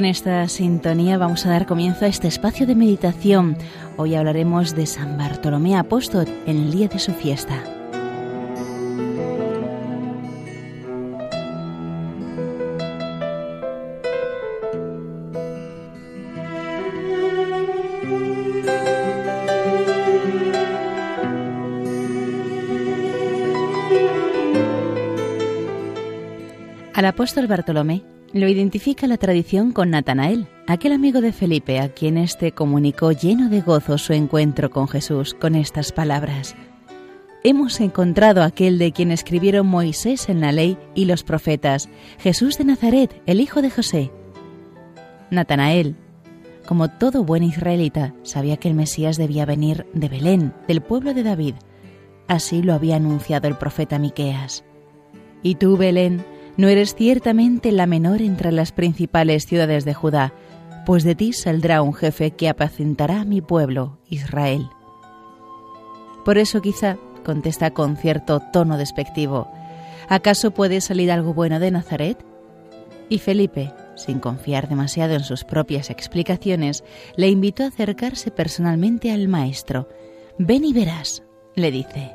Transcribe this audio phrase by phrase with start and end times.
[0.00, 3.58] Con esta sintonía vamos a dar comienzo a este espacio de meditación.
[3.98, 7.62] Hoy hablaremos de San Bartolomé Apóstol en el día de su fiesta.
[26.94, 32.16] Al apóstol Bartolomé lo identifica la tradición con Natanael, aquel amigo de Felipe a quien
[32.16, 36.54] éste comunicó lleno de gozo su encuentro con Jesús con estas palabras.
[37.42, 42.64] Hemos encontrado aquel de quien escribieron Moisés en la ley y los profetas, Jesús de
[42.64, 44.10] Nazaret, el hijo de José.
[45.30, 45.96] Natanael,
[46.66, 51.22] como todo buen israelita, sabía que el Mesías debía venir de Belén, del pueblo de
[51.22, 51.54] David.
[52.28, 54.64] Así lo había anunciado el profeta Miqueas.
[55.42, 56.24] Y tú, Belén,
[56.60, 60.34] no eres ciertamente la menor entre las principales ciudades de Judá,
[60.84, 64.68] pues de ti saldrá un jefe que apacentará a mi pueblo, Israel.
[66.22, 69.50] Por eso quizá contesta con cierto tono despectivo,
[70.06, 72.22] ¿acaso puede salir algo bueno de Nazaret?
[73.08, 76.84] Y Felipe, sin confiar demasiado en sus propias explicaciones,
[77.16, 79.88] le invitó a acercarse personalmente al maestro.
[80.36, 81.22] Ven y verás,
[81.54, 82.12] le dice.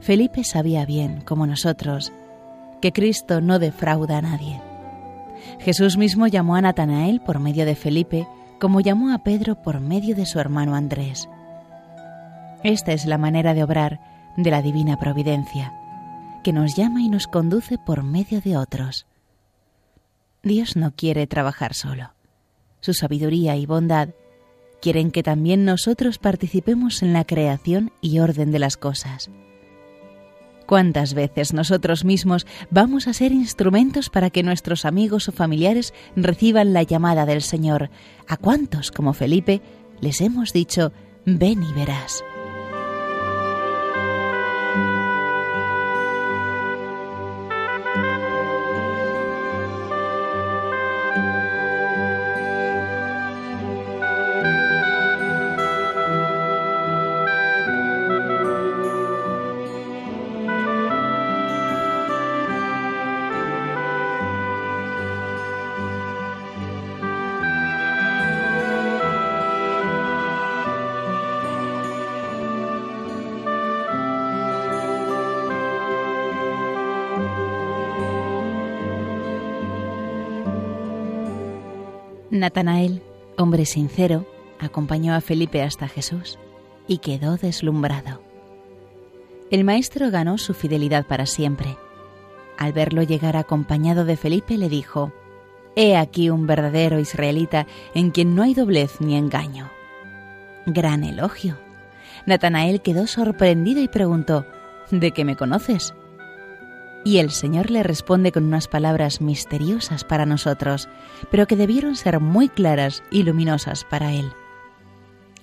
[0.00, 2.12] Felipe sabía bien, como nosotros,
[2.84, 4.60] que Cristo no defrauda a nadie.
[5.58, 8.28] Jesús mismo llamó a Natanael por medio de Felipe,
[8.60, 11.26] como llamó a Pedro por medio de su hermano Andrés.
[12.62, 14.00] Esta es la manera de obrar
[14.36, 15.72] de la divina providencia,
[16.42, 19.06] que nos llama y nos conduce por medio de otros.
[20.42, 22.12] Dios no quiere trabajar solo.
[22.80, 24.10] Su sabiduría y bondad
[24.82, 29.30] quieren que también nosotros participemos en la creación y orden de las cosas.
[30.66, 36.72] ¿Cuántas veces nosotros mismos vamos a ser instrumentos para que nuestros amigos o familiares reciban
[36.72, 37.90] la llamada del Señor?
[38.26, 39.60] ¿A cuántos, como Felipe,
[40.00, 40.92] les hemos dicho,
[41.26, 42.24] ven y verás?
[82.34, 83.00] Natanael,
[83.38, 84.26] hombre sincero,
[84.58, 86.36] acompañó a Felipe hasta Jesús
[86.88, 88.22] y quedó deslumbrado.
[89.52, 91.76] El maestro ganó su fidelidad para siempre.
[92.58, 95.12] Al verlo llegar acompañado de Felipe le dijo,
[95.76, 99.70] He aquí un verdadero israelita en quien no hay doblez ni engaño.
[100.66, 101.56] Gran elogio.
[102.26, 104.44] Natanael quedó sorprendido y preguntó,
[104.90, 105.94] ¿De qué me conoces?
[107.04, 110.88] Y el Señor le responde con unas palabras misteriosas para nosotros,
[111.30, 114.32] pero que debieron ser muy claras y luminosas para él.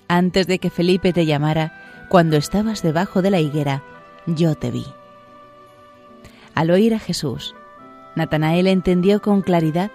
[0.08, 3.82] Antes de que Felipe te llamara, cuando estabas debajo de la higuera,
[4.26, 4.84] yo te vi.
[6.54, 7.54] Al oír a Jesús,
[8.16, 9.90] Natanael entendió con claridad.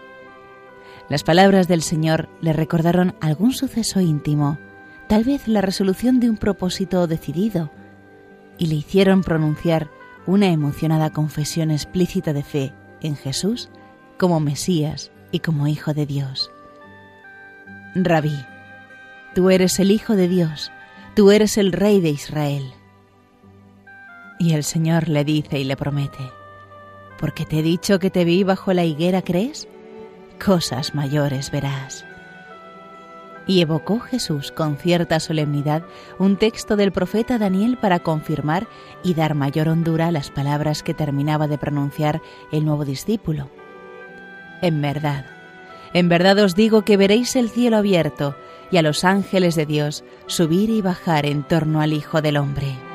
[1.09, 4.57] Las palabras del Señor le recordaron algún suceso íntimo,
[5.07, 7.69] tal vez la resolución de un propósito decidido,
[8.57, 9.89] y le hicieron pronunciar
[10.27, 13.69] una emocionada confesión explícita de fe en Jesús
[14.17, 16.51] como Mesías y como Hijo de Dios.
[17.95, 18.37] Rabí,
[19.33, 20.71] tú eres el Hijo de Dios,
[21.15, 22.73] tú eres el Rey de Israel.
[24.37, 26.29] Y el Señor le dice y le promete,
[27.17, 29.67] porque te he dicho que te vi bajo la higuera, ¿crees?
[30.43, 32.05] Cosas mayores verás
[33.47, 35.83] y evocó Jesús con cierta solemnidad
[36.19, 38.67] un texto del profeta Daniel para confirmar
[39.03, 42.21] y dar mayor hondura a las palabras que terminaba de pronunciar
[42.51, 43.49] el nuevo discípulo.
[44.61, 45.25] En verdad,
[45.93, 48.35] en verdad os digo que veréis el cielo abierto
[48.69, 52.86] y a los ángeles de Dios subir y bajar en torno al Hijo del Hombre.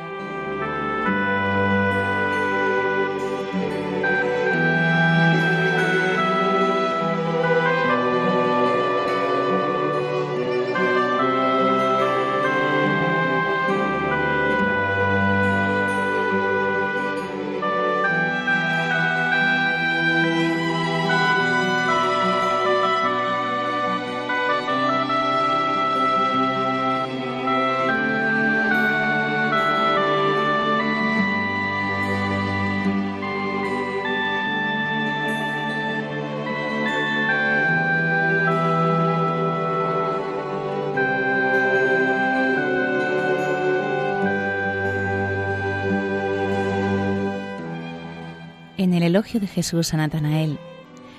[49.12, 50.59] Elogio de Jesús a Natanael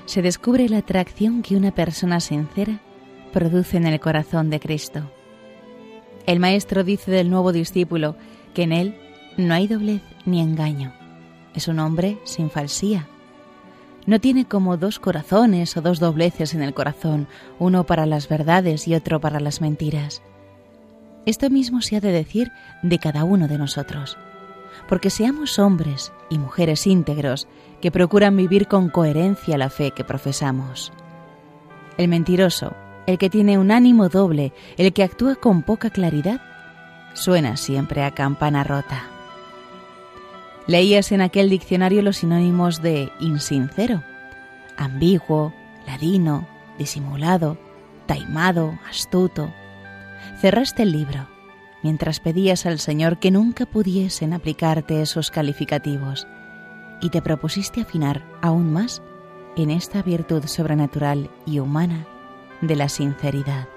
[0.05, 2.79] se descubre la atracción que una persona sincera
[3.31, 5.11] produce en el corazón de Cristo.
[6.25, 8.15] El Maestro dice del nuevo discípulo
[8.55, 8.95] que en él
[9.37, 10.91] no hay doblez ni engaño.
[11.53, 13.07] Es un hombre sin falsía.
[14.07, 17.27] No tiene como dos corazones o dos dobleces en el corazón,
[17.59, 20.23] uno para las verdades y otro para las mentiras.
[21.27, 22.51] Esto mismo se ha de decir
[22.81, 24.17] de cada uno de nosotros,
[24.87, 27.47] porque seamos hombres y mujeres íntegros
[27.81, 30.91] que procuran vivir con coherencia la fe que profesamos.
[31.97, 32.73] El mentiroso,
[33.05, 36.41] el que tiene un ánimo doble, el que actúa con poca claridad,
[37.13, 39.03] suena siempre a campana rota.
[40.65, 44.01] Leías en aquel diccionario los sinónimos de insincero,
[44.77, 45.53] ambiguo,
[45.85, 46.47] ladino,
[46.77, 47.57] disimulado,
[48.05, 49.53] taimado, astuto.
[50.39, 51.32] Cerraste el libro
[51.83, 56.27] mientras pedías al Señor que nunca pudiesen aplicarte esos calificativos
[57.01, 59.03] y te propusiste afinar aún más
[59.55, 62.07] en esta virtud sobrenatural y humana
[62.61, 63.67] de la sinceridad.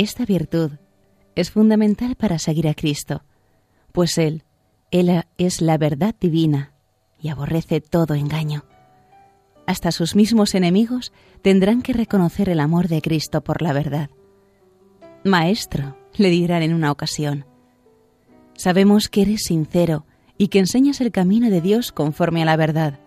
[0.00, 0.70] Esta virtud
[1.34, 3.22] es fundamental para seguir a Cristo,
[3.92, 4.44] pues Él,
[4.90, 6.72] Él es la verdad divina
[7.20, 8.64] y aborrece todo engaño.
[9.66, 11.12] Hasta sus mismos enemigos
[11.42, 14.08] tendrán que reconocer el amor de Cristo por la verdad.
[15.22, 17.44] Maestro, le dirán en una ocasión,
[18.54, 20.06] sabemos que eres sincero
[20.38, 23.00] y que enseñas el camino de Dios conforme a la verdad,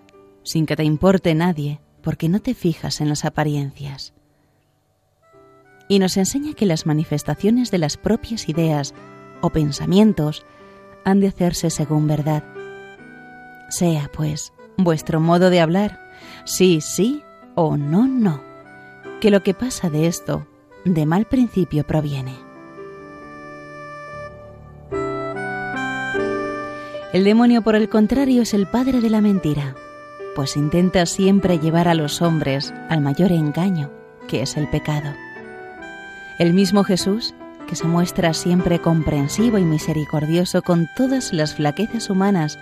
[0.44, 4.12] sin que te importe nadie, porque no te fijas en las apariencias
[5.88, 8.94] y nos enseña que las manifestaciones de las propias ideas
[9.42, 10.46] o pensamientos
[11.04, 12.44] han de hacerse según verdad.
[13.70, 16.00] Sea, pues, vuestro modo de hablar,
[16.46, 17.24] sí, sí
[17.56, 18.42] o no, no,
[19.20, 20.48] que lo que pasa de esto
[20.86, 22.36] de mal principio proviene.
[27.13, 29.75] El demonio, por el contrario, es el padre de la mentira,
[30.36, 33.92] pues intenta siempre llevar a los hombres al mayor engaño,
[34.28, 35.13] que es el pecado.
[36.40, 37.34] El mismo Jesús,
[37.68, 42.58] que se muestra siempre comprensivo y misericordioso con todas las flaquezas humanas,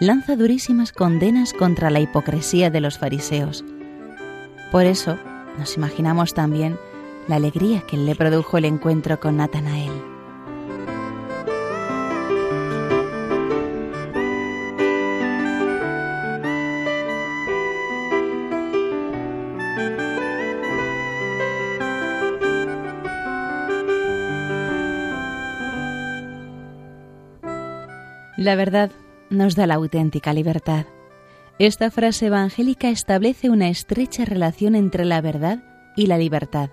[0.00, 3.64] lanza durísimas condenas contra la hipocresía de los fariseos.
[4.72, 5.16] Por eso
[5.58, 6.76] nos imaginamos también
[7.28, 10.17] la alegría que le produjo el encuentro con Natanael.
[28.38, 28.92] La verdad
[29.30, 30.86] nos da la auténtica libertad.
[31.58, 35.64] Esta frase evangélica establece una estrecha relación entre la verdad
[35.96, 36.70] y la libertad.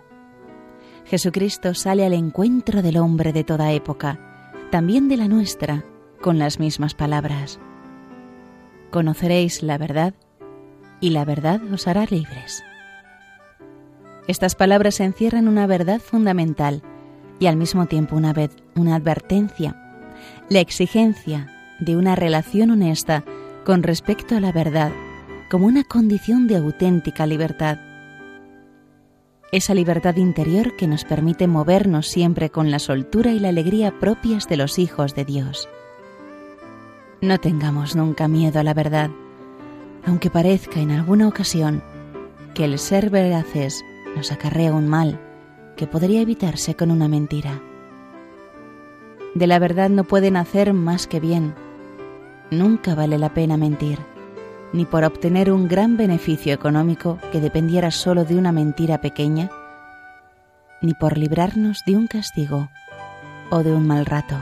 [1.06, 5.84] Jesucristo sale al encuentro del hombre de toda época, también de la nuestra,
[6.22, 7.60] con las mismas palabras.
[8.92, 10.14] Conoceréis la verdad
[11.02, 12.64] y la verdad os hará libres.
[14.28, 16.84] Estas palabras encierran una verdad fundamental
[17.40, 18.36] y al mismo tiempo una,
[18.96, 19.76] advertencia,
[20.48, 23.24] la exigencia de una relación honesta
[23.66, 24.92] con respecto a la verdad
[25.50, 27.78] como una condición de auténtica libertad.
[29.52, 34.48] Esa libertad interior que nos permite movernos siempre con la soltura y la alegría propias
[34.48, 35.70] de los hijos de Dios.
[37.22, 39.10] No tengamos nunca miedo a la verdad,
[40.06, 41.82] aunque parezca en alguna ocasión
[42.54, 43.84] que el ser veraces
[44.16, 45.20] nos acarrea un mal
[45.78, 47.62] que podría evitarse con una mentira.
[49.36, 51.54] De la verdad no puede nacer más que bien,
[52.52, 54.00] Nunca vale la pena mentir,
[54.72, 59.50] ni por obtener un gran beneficio económico que dependiera solo de una mentira pequeña,
[60.82, 62.70] ni por librarnos de un castigo
[63.50, 64.36] o de un mal rato.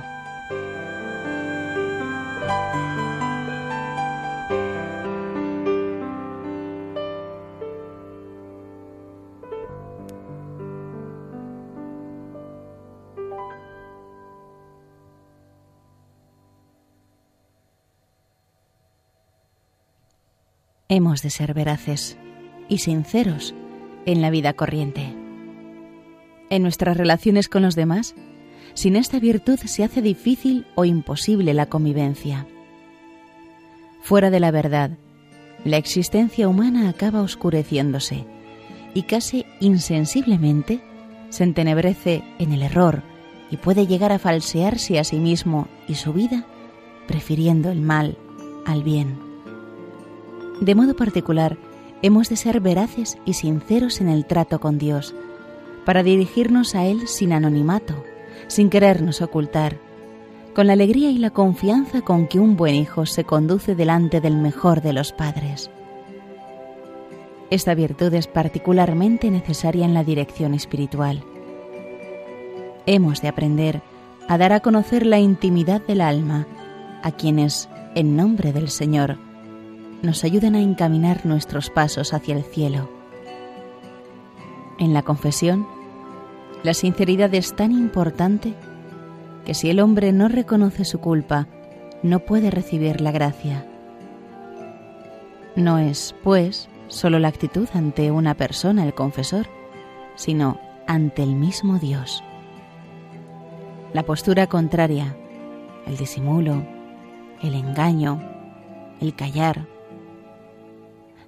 [20.95, 22.19] Hemos de ser veraces
[22.69, 23.55] y sinceros
[24.05, 25.11] en la vida corriente.
[26.51, 28.13] En nuestras relaciones con los demás,
[28.75, 32.45] sin esta virtud se hace difícil o imposible la convivencia.
[34.03, 34.91] Fuera de la verdad,
[35.65, 38.27] la existencia humana acaba oscureciéndose
[38.93, 40.79] y casi insensiblemente
[41.29, 43.01] se entenebrece en el error
[43.49, 46.45] y puede llegar a falsearse a sí mismo y su vida,
[47.07, 48.15] prefiriendo el mal
[48.67, 49.22] al bien.
[50.63, 51.57] De modo particular,
[52.01, 55.13] hemos de ser veraces y sinceros en el trato con Dios,
[55.83, 58.01] para dirigirnos a Él sin anonimato,
[58.47, 59.77] sin querernos ocultar,
[60.55, 64.37] con la alegría y la confianza con que un buen hijo se conduce delante del
[64.37, 65.69] mejor de los padres.
[67.49, 71.25] Esta virtud es particularmente necesaria en la dirección espiritual.
[72.85, 73.81] Hemos de aprender
[74.29, 76.47] a dar a conocer la intimidad del alma
[77.01, 79.17] a quienes, en nombre del Señor,
[80.03, 82.89] nos ayuden a encaminar nuestros pasos hacia el cielo.
[84.77, 85.65] En la confesión,
[86.61, 88.53] la sinceridad es tan importante
[89.45, 91.47] que si el hombre no reconoce su culpa,
[92.03, 93.65] no puede recibir la gracia.
[95.55, 99.47] No es, pues, solo la actitud ante una persona, el confesor,
[100.15, 102.23] sino ante el mismo Dios.
[103.93, 105.15] La postura contraria,
[105.87, 106.63] el disimulo,
[107.41, 108.21] el engaño,
[108.99, 109.72] el callar,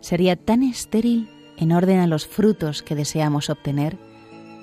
[0.06, 3.98] sería tan estéril en orden a los frutos que deseamos obtener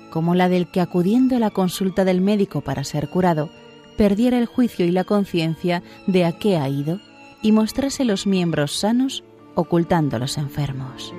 [0.09, 3.49] como la del que acudiendo a la consulta del médico para ser curado,
[3.97, 6.99] perdiera el juicio y la conciencia de a qué ha ido
[7.41, 9.23] y mostrase los miembros sanos
[9.55, 11.13] ocultando los enfermos.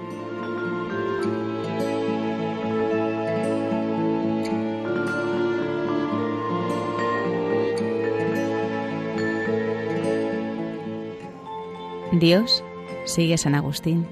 [12.13, 12.63] Dios,
[13.05, 14.07] sigue San Agustín,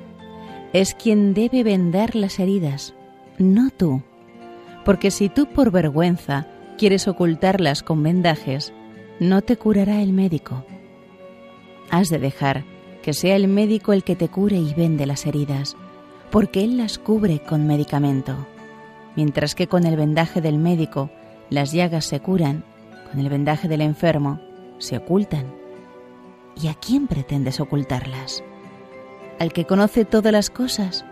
[0.72, 2.94] es quien debe vender las heridas,
[3.38, 4.02] no tú
[4.84, 6.46] porque si tú por vergüenza
[6.78, 8.72] quieres ocultarlas con vendajes,
[9.20, 10.64] no te curará el médico.
[11.90, 12.64] Has de dejar
[13.02, 15.76] que sea el médico el que te cure y vende las heridas,
[16.30, 18.46] porque él las cubre con medicamento,
[19.16, 21.10] mientras que con el vendaje del médico
[21.50, 22.64] las llagas se curan,
[23.10, 24.40] con el vendaje del enfermo
[24.78, 25.54] se ocultan.
[26.60, 28.42] ¿Y a quién pretendes ocultarlas?
[29.42, 31.04] ¿Al que conoce todas las cosas?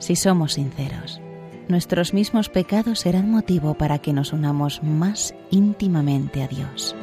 [0.00, 1.20] Si somos sinceros,
[1.68, 6.96] nuestros mismos pecados serán motivo para que nos unamos más íntimamente a Dios.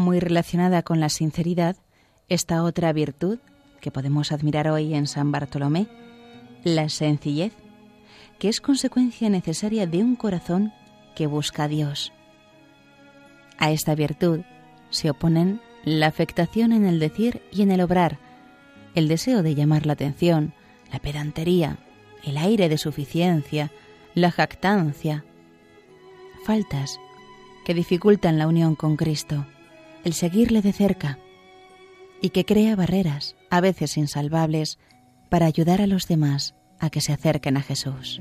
[0.00, 1.76] Muy relacionada con la sinceridad
[2.28, 3.38] esta otra virtud
[3.80, 5.86] que podemos admirar hoy en San Bartolomé,
[6.64, 7.52] la sencillez,
[8.38, 10.72] que es consecuencia necesaria de un corazón
[11.14, 12.12] que busca a Dios.
[13.58, 14.40] A esta virtud
[14.90, 18.18] se oponen la afectación en el decir y en el obrar,
[18.94, 20.52] el deseo de llamar la atención,
[20.92, 21.78] la pedantería,
[22.24, 23.70] el aire de suficiencia,
[24.14, 25.24] la jactancia,
[26.44, 26.98] faltas
[27.64, 29.46] que dificultan la unión con Cristo
[30.04, 31.18] el seguirle de cerca
[32.22, 34.78] y que crea barreras, a veces insalvables,
[35.28, 38.20] para ayudar a los demás a que se acerquen a Jesús.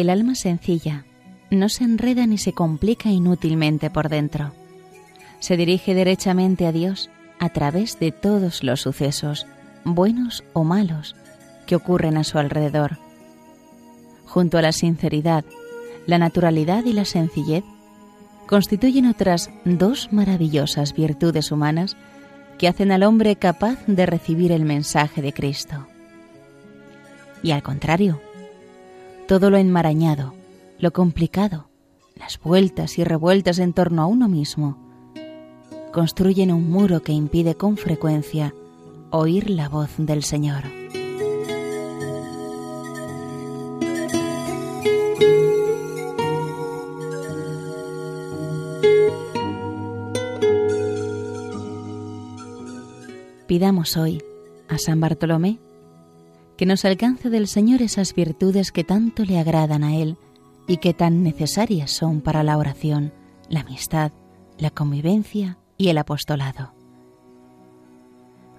[0.00, 1.04] El alma sencilla
[1.50, 4.54] no se enreda ni se complica inútilmente por dentro.
[5.40, 9.46] Se dirige derechamente a Dios a través de todos los sucesos,
[9.84, 11.16] buenos o malos,
[11.66, 12.96] que ocurren a su alrededor.
[14.24, 15.44] Junto a la sinceridad,
[16.06, 17.64] la naturalidad y la sencillez,
[18.46, 21.98] constituyen otras dos maravillosas virtudes humanas
[22.56, 25.86] que hacen al hombre capaz de recibir el mensaje de Cristo.
[27.42, 28.22] Y al contrario,
[29.30, 30.34] todo lo enmarañado,
[30.80, 31.70] lo complicado,
[32.16, 34.76] las vueltas y revueltas en torno a uno mismo,
[35.92, 38.52] construyen un muro que impide con frecuencia
[39.12, 40.64] oír la voz del Señor.
[53.46, 54.24] Pidamos hoy
[54.66, 55.60] a San Bartolomé
[56.60, 60.18] que nos alcance del Señor esas virtudes que tanto le agradan a Él
[60.68, 63.14] y que tan necesarias son para la oración,
[63.48, 64.12] la amistad,
[64.58, 66.74] la convivencia y el apostolado.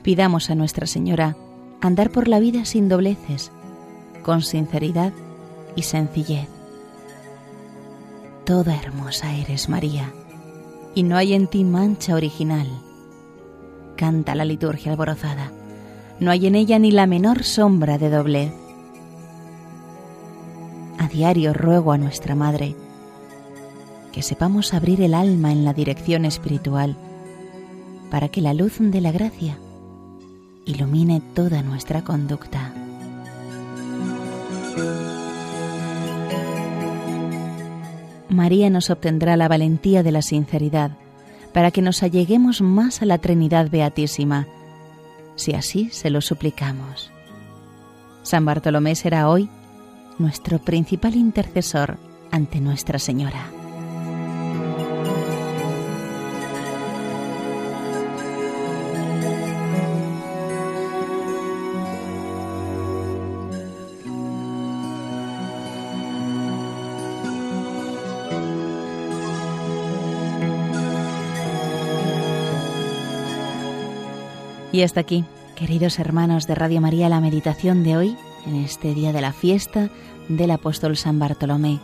[0.01, 1.37] Pidamos a Nuestra Señora
[1.79, 3.51] andar por la vida sin dobleces,
[4.23, 5.13] con sinceridad
[5.75, 6.49] y sencillez.
[8.47, 10.11] Toda hermosa eres, María,
[10.95, 12.67] y no hay en ti mancha original
[13.95, 15.51] canta la liturgia alborozada.
[16.21, 18.53] No hay en ella ni la menor sombra de doblez.
[20.99, 22.75] A diario ruego a nuestra Madre
[24.11, 26.95] que sepamos abrir el alma en la dirección espiritual
[28.11, 29.57] para que la luz de la gracia
[30.65, 32.71] ilumine toda nuestra conducta.
[38.29, 40.91] María nos obtendrá la valentía de la sinceridad
[41.51, 44.47] para que nos alleguemos más a la Trinidad Beatísima,
[45.41, 47.11] si así se lo suplicamos.
[48.23, 49.49] San Bartolomé será hoy
[50.19, 51.97] nuestro principal intercesor
[52.31, 53.60] ante Nuestra Señora.
[74.71, 79.11] Y hasta aquí, queridos hermanos de Radio María, la meditación de hoy, en este día
[79.11, 79.89] de la fiesta
[80.29, 81.79] del apóstol San Bartolomé,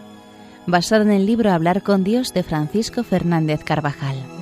[0.67, 4.36] basada en el libro Hablar con Dios de Francisco Fernández Carvajal.